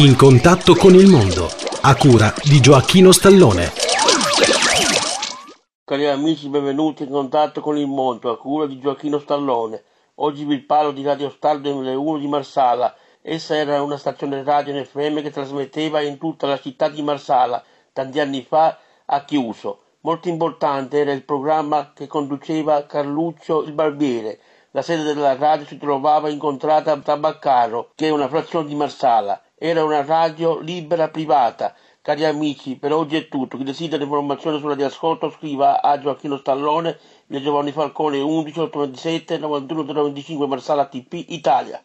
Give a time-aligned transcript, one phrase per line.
[0.00, 1.46] In contatto con il mondo,
[1.82, 3.70] a cura di Gioacchino Stallone.
[5.84, 9.84] Cari amici, benvenuti in contatto con il mondo, a cura di Gioacchino Stallone.
[10.14, 12.94] Oggi vi parlo di Radio Star 2001 di Marsala.
[13.20, 17.62] Essa era una stazione radio in FM che trasmetteva in tutta la città di Marsala.
[17.92, 19.80] Tanti anni fa ha chiuso.
[20.00, 24.40] Molto importante era il programma che conduceva Carluccio il Barbiere.
[24.70, 28.74] La sede della radio si trovava in contrada a Tabaccaro, che è una frazione di
[28.74, 29.38] Marsala.
[29.62, 31.74] Era una radio libera privata.
[32.00, 33.58] Cari amici, per oggi è tutto.
[33.58, 39.36] Chi desidera informazioni sulla di ascolto scriva a Gioacchino Stallone, via Giovanni Falcone 11 827
[39.36, 41.84] 91 95 Marsala TP Italia.